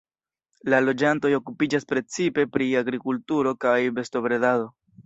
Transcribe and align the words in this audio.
La 0.73 0.79
loĝantoj 0.85 1.31
okupiĝas 1.41 1.85
precipe 1.95 2.49
pri 2.57 2.71
agrikulturo 2.83 3.57
kaj 3.67 3.79
bestobredado. 4.01 4.69